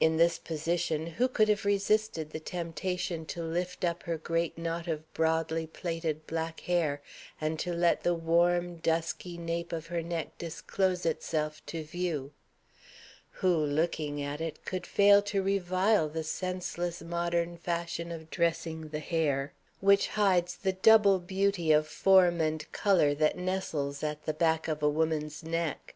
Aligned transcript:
In 0.00 0.16
this 0.16 0.40
position 0.40 1.06
who 1.06 1.28
could 1.28 1.48
have 1.48 1.64
resisted 1.64 2.30
the 2.30 2.40
temptation 2.40 3.24
to 3.26 3.44
lift 3.44 3.84
up 3.84 4.02
her 4.02 4.18
great 4.18 4.58
knot 4.58 4.88
of 4.88 5.14
broadly 5.14 5.68
plaited 5.68 6.26
black 6.26 6.58
hair, 6.62 7.00
and 7.40 7.60
to 7.60 7.72
let 7.72 8.02
the 8.02 8.12
warm, 8.16 8.78
dusky 8.78 9.38
nape 9.38 9.72
of 9.72 9.86
her 9.86 10.02
neck 10.02 10.36
disclose 10.36 11.06
itself 11.06 11.64
to 11.66 11.84
view? 11.84 12.32
Who, 13.38 13.54
looking 13.56 14.20
at 14.20 14.40
it, 14.40 14.64
could 14.64 14.84
fail 14.84 15.22
to 15.22 15.44
revile 15.44 16.08
the 16.08 16.24
senseless 16.24 17.00
modern 17.00 17.56
fashion 17.56 18.10
of 18.10 18.30
dressing 18.30 18.88
the 18.88 18.98
hair, 18.98 19.52
which 19.80 20.08
hides 20.08 20.56
the 20.56 20.72
double 20.72 21.20
beauty 21.20 21.70
of 21.70 21.86
form 21.86 22.40
and 22.40 22.66
color 22.72 23.14
that 23.14 23.38
nestles 23.38 24.02
at 24.02 24.24
the 24.24 24.34
back 24.34 24.66
of 24.66 24.82
a 24.82 24.90
woman's 24.90 25.44
neck? 25.44 25.94